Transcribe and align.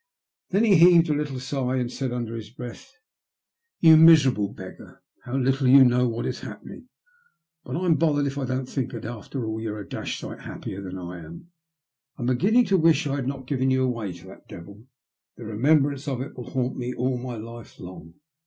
Then 0.49 0.63
he 0.63 0.77
heaved 0.77 1.09
a 1.09 1.13
little 1.13 1.39
sigh 1.39 1.75
and 1.75 1.91
said 1.91 2.11
under 2.11 2.35
his 2.35 2.49
breath,'' 2.49 2.91
Tou 3.83 3.95
miserable 3.97 4.51
beggar, 4.51 5.03
how 5.25 5.37
little 5.37 5.67
you 5.67 5.83
know 5.85 6.07
what 6.07 6.25
is 6.25 6.39
happening, 6.39 6.89
but 7.63 7.75
I'm 7.75 7.93
bothered 7.97 8.25
if 8.25 8.35
I 8.35 8.45
don't 8.45 8.65
think 8.65 8.95
after 8.95 9.45
all 9.45 9.57
that 9.57 9.61
you're 9.61 9.79
a 9.79 9.87
dashed 9.87 10.19
sight 10.19 10.39
happier 10.39 10.81
than 10.81 10.97
I 10.97 11.23
am. 11.23 11.51
I'm 12.17 12.25
beginning 12.25 12.65
to 12.65 12.77
wish 12.79 13.05
I'd 13.05 13.27
not 13.27 13.45
given 13.45 13.69
you 13.69 13.83
away 13.83 14.11
to 14.13 14.25
that 14.29 14.47
devil. 14.47 14.87
The 15.37 15.45
remembrance 15.45 16.07
of 16.07 16.19
it 16.21 16.35
will 16.35 16.49
haunt 16.49 16.77
me 16.77 16.95
all 16.95 17.19
my 17.19 17.35
life 17.35 17.79
long." 17.79 18.15